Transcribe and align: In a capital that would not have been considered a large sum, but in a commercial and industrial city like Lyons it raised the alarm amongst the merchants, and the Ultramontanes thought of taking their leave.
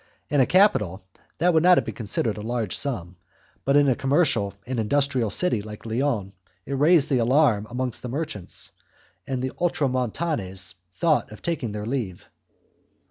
In 0.31 0.39
a 0.41 0.47
capital 0.47 1.03
that 1.37 1.53
would 1.53 1.61
not 1.61 1.77
have 1.77 1.85
been 1.85 1.93
considered 1.93 2.35
a 2.35 2.41
large 2.41 2.75
sum, 2.75 3.17
but 3.63 3.75
in 3.75 3.87
a 3.87 3.93
commercial 3.93 4.55
and 4.65 4.79
industrial 4.79 5.29
city 5.29 5.61
like 5.61 5.85
Lyons 5.85 6.31
it 6.65 6.73
raised 6.73 7.09
the 7.11 7.19
alarm 7.19 7.67
amongst 7.69 8.01
the 8.01 8.09
merchants, 8.09 8.71
and 9.27 9.43
the 9.43 9.51
Ultramontanes 9.61 10.73
thought 10.95 11.31
of 11.31 11.43
taking 11.43 11.71
their 11.71 11.85
leave. 11.85 12.27